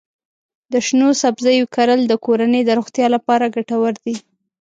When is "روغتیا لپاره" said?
2.79-3.51